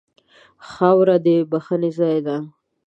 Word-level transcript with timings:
خاوره 0.69 1.17
د 1.25 1.27
بښنې 1.51 1.91
ځای 1.99 2.17
ده. 2.25 2.37